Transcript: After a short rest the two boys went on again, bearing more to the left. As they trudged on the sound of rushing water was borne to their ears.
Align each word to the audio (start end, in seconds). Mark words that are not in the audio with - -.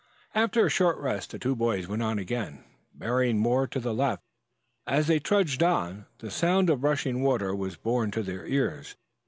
After 0.33 0.65
a 0.65 0.69
short 0.71 0.97
rest 0.97 1.29
the 1.29 1.37
two 1.37 1.55
boys 1.55 1.87
went 1.87 2.01
on 2.01 2.17
again, 2.17 2.63
bearing 2.91 3.37
more 3.37 3.67
to 3.67 3.79
the 3.79 3.93
left. 3.93 4.23
As 4.87 5.05
they 5.05 5.19
trudged 5.19 5.61
on 5.61 6.07
the 6.17 6.31
sound 6.31 6.71
of 6.71 6.83
rushing 6.83 7.21
water 7.21 7.55
was 7.55 7.75
borne 7.77 8.09
to 8.09 8.23
their 8.23 8.47
ears. 8.47 8.95